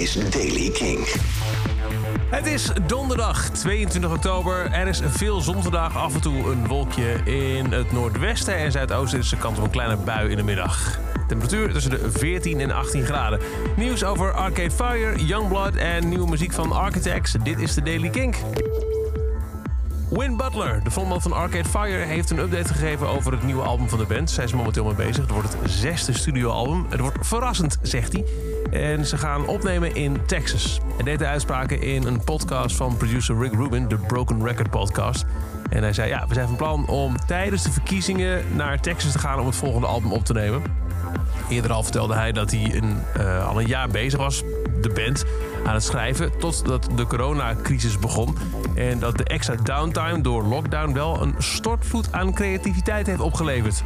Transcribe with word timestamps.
is 0.00 0.12
Daily 0.30 0.70
King. 0.70 1.06
Het 2.30 2.46
is 2.46 2.70
donderdag 2.86 3.50
22 3.50 4.12
oktober. 4.12 4.70
Er 4.72 4.86
is 4.86 5.00
veel 5.04 5.40
zon 5.40 5.62
vandaag. 5.62 5.96
Af 5.96 6.14
en 6.14 6.20
toe 6.20 6.50
een 6.50 6.66
wolkje 6.66 7.12
in 7.24 7.72
het 7.72 7.92
noordwesten 7.92 8.56
en 8.56 8.72
zuidoosten 8.72 9.18
is 9.18 9.28
de 9.28 9.36
kans 9.36 9.58
op 9.58 9.64
een 9.64 9.70
kleine 9.70 9.96
bui 9.96 10.30
in 10.30 10.36
de 10.36 10.42
middag. 10.42 10.98
Temperatuur 11.28 11.72
tussen 11.72 11.90
de 11.90 12.10
14 12.10 12.60
en 12.60 12.70
18 12.70 13.04
graden. 13.04 13.40
Nieuws 13.76 14.04
over 14.04 14.32
Arcade 14.32 14.70
Fire, 14.70 15.24
Youngblood 15.24 15.74
en 15.74 16.08
nieuwe 16.08 16.28
muziek 16.28 16.52
van 16.52 16.72
Architects. 16.72 17.34
Dit 17.42 17.58
is 17.58 17.74
de 17.74 17.82
Daily 17.82 18.08
Kink. 18.08 18.36
Win 20.10 20.36
Butler, 20.36 20.80
de 20.84 20.90
frontman 20.90 21.22
van 21.22 21.32
Arcade 21.32 21.68
Fire, 21.68 22.04
heeft 22.04 22.30
een 22.30 22.38
update 22.38 22.74
gegeven 22.74 23.08
over 23.08 23.32
het 23.32 23.42
nieuwe 23.42 23.62
album 23.62 23.88
van 23.88 23.98
de 23.98 24.04
band. 24.04 24.30
Zij 24.30 24.44
is 24.44 24.52
momenteel 24.52 24.84
mee 24.84 24.94
bezig. 24.94 25.16
Het 25.16 25.30
wordt 25.30 25.56
het 25.60 25.70
zesde 25.70 26.12
studioalbum. 26.12 26.86
Het 26.88 27.00
wordt 27.00 27.26
verrassend, 27.26 27.78
zegt 27.82 28.12
hij. 28.12 28.24
En 28.70 29.06
ze 29.06 29.16
gaan 29.16 29.46
opnemen 29.46 29.94
in 29.94 30.26
Texas. 30.26 30.80
Hij 30.94 31.04
deed 31.04 31.18
de 31.18 31.26
uitspraken 31.26 31.82
in 31.82 32.06
een 32.06 32.24
podcast 32.24 32.76
van 32.76 32.96
producer 32.96 33.38
Rick 33.38 33.52
Rubin, 33.52 33.88
de 33.88 33.96
Broken 33.96 34.46
Record 34.46 34.70
podcast. 34.70 35.24
En 35.68 35.82
hij 35.82 35.92
zei, 35.92 36.08
ja, 36.08 36.24
we 36.28 36.34
zijn 36.34 36.46
van 36.46 36.56
plan 36.56 36.88
om 36.88 37.16
tijdens 37.26 37.62
de 37.62 37.72
verkiezingen 37.72 38.44
naar 38.56 38.80
Texas 38.80 39.12
te 39.12 39.18
gaan 39.18 39.40
om 39.40 39.46
het 39.46 39.56
volgende 39.56 39.86
album 39.86 40.12
op 40.12 40.24
te 40.24 40.32
nemen. 40.32 40.62
Eerder 41.48 41.72
al 41.72 41.82
vertelde 41.82 42.14
hij 42.14 42.32
dat 42.32 42.50
hij 42.50 42.74
een, 42.74 43.02
uh, 43.16 43.48
al 43.48 43.60
een 43.60 43.66
jaar 43.66 43.88
bezig 43.88 44.18
was, 44.18 44.42
de 44.80 44.90
band, 44.94 45.24
aan 45.64 45.74
het 45.74 45.82
schrijven... 45.82 46.38
totdat 46.38 46.88
de 46.96 47.06
coronacrisis 47.06 47.98
begon. 47.98 48.36
En 48.74 48.98
dat 48.98 49.16
de 49.16 49.24
extra 49.24 49.54
downtime 49.54 50.20
door 50.20 50.42
lockdown 50.42 50.92
wel 50.92 51.22
een 51.22 51.34
stortvloed 51.38 52.12
aan 52.12 52.34
creativiteit 52.34 53.06
heeft 53.06 53.20
opgeleverd. 53.20 53.82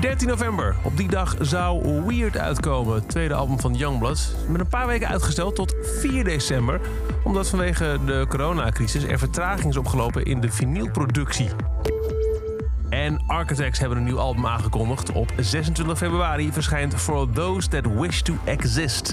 13 0.00 0.28
november. 0.28 0.76
Op 0.82 0.96
die 0.96 1.08
dag 1.08 1.36
zou 1.40 2.02
Weird 2.06 2.38
uitkomen, 2.38 2.94
het 2.94 3.08
tweede 3.08 3.34
album 3.34 3.60
van 3.60 3.74
Youngblood. 3.74 4.36
Met 4.48 4.60
een 4.60 4.68
paar 4.68 4.86
weken 4.86 5.08
uitgesteld 5.08 5.54
tot 5.54 5.74
4 5.82 6.24
december. 6.24 6.80
Omdat 7.22 7.48
vanwege 7.48 7.98
de 8.06 8.26
coronacrisis 8.28 9.04
er 9.04 9.18
vertraging 9.18 9.68
is 9.68 9.76
opgelopen 9.76 10.24
in 10.24 10.40
de 10.40 10.50
vinylproductie. 10.50 11.48
En 12.88 13.22
Architects 13.26 13.78
hebben 13.78 13.98
een 13.98 14.04
nieuw 14.04 14.18
album 14.18 14.46
aangekondigd. 14.46 15.12
Op 15.12 15.32
26 15.36 15.98
februari 15.98 16.52
verschijnt 16.52 16.94
For 16.94 17.30
Those 17.30 17.68
That 17.68 17.86
Wish 17.86 18.20
To 18.20 18.34
Exist. 18.44 19.12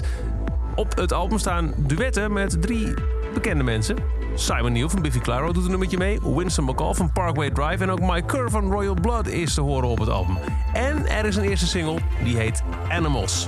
Op 0.74 0.96
het 0.96 1.12
album 1.12 1.38
staan 1.38 1.74
duetten 1.76 2.32
met 2.32 2.62
drie 2.62 2.94
bekende 3.34 3.64
mensen. 3.64 3.96
Simon 4.34 4.72
Neil 4.72 4.88
van 4.88 5.02
Biffy 5.02 5.18
Clyro 5.18 5.52
doet 5.52 5.72
een 5.72 5.78
beetje 5.78 5.98
mee. 5.98 6.20
Winston 6.34 6.64
McCall 6.64 6.94
van 6.94 7.12
Parkway 7.12 7.50
Drive. 7.50 7.82
En 7.82 7.90
ook 7.90 8.00
Mike 8.00 8.24
Kerr 8.26 8.50
van 8.50 8.72
Royal 8.72 8.94
Blood 8.94 9.26
is 9.26 9.54
te 9.54 9.60
horen 9.60 9.88
op 9.88 9.98
het 9.98 10.08
album. 10.08 10.36
En 10.72 11.06
er 11.06 11.24
is 11.24 11.36
een 11.36 11.44
eerste 11.44 11.66
single, 11.66 11.98
die 12.24 12.36
heet 12.36 12.62
Animals. 12.88 13.46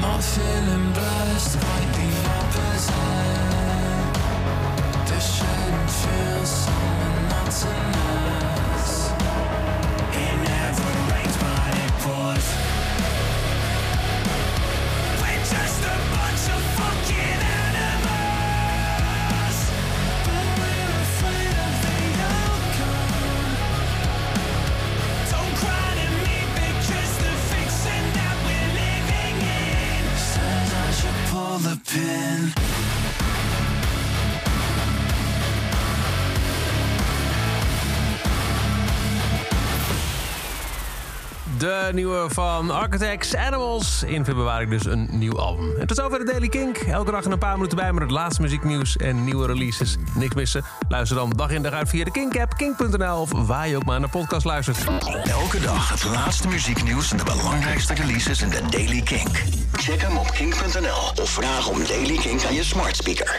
Not 0.00 0.24
De 41.58 41.90
nieuwe 41.92 42.26
van 42.28 42.70
Architects 42.70 43.36
Animals. 43.36 44.02
In 44.02 44.24
februari 44.24 44.68
dus 44.68 44.84
een 44.84 45.08
nieuw 45.10 45.38
album. 45.38 45.76
En 45.78 45.86
tot 45.86 45.96
zover 45.96 46.18
de 46.18 46.24
Daily 46.24 46.48
Kink. 46.48 46.76
Elke 46.76 47.10
dag 47.10 47.24
een 47.24 47.38
paar 47.38 47.54
minuten 47.56 47.76
bij 47.76 47.92
met 47.92 48.02
het 48.02 48.10
laatste 48.10 48.42
muzieknieuws 48.42 48.96
en 48.96 49.24
nieuwe 49.24 49.46
releases. 49.46 49.96
Niks 50.14 50.34
missen. 50.34 50.64
Luister 50.88 51.16
dan 51.16 51.30
dag 51.30 51.50
in 51.50 51.62
dag 51.62 51.72
uit 51.72 51.88
via 51.88 52.04
de 52.04 52.10
Kink-app, 52.10 52.56
kink.nl 52.56 53.20
of 53.20 53.30
waar 53.32 53.68
je 53.68 53.76
ook 53.76 53.84
maar 53.84 54.00
naar 54.00 54.08
podcast 54.08 54.44
luistert. 54.44 54.78
Elke 55.24 55.60
dag 55.60 55.90
het 55.90 56.04
laatste 56.04 56.48
muzieknieuws 56.48 57.10
en 57.10 57.16
de 57.16 57.24
belangrijkste 57.24 57.94
releases 57.94 58.42
in 58.42 58.50
de 58.50 58.60
Daily 58.70 59.02
Kink. 59.02 59.42
Check 59.72 60.00
hem 60.00 60.16
op 60.16 60.30
kink.nl 60.30 61.22
of 61.22 61.30
vraag 61.30 61.68
om 61.68 61.78
Daily 61.86 62.16
Kink 62.16 62.44
aan 62.44 62.54
je 62.54 62.64
smart 62.64 62.96
speaker. 62.96 63.34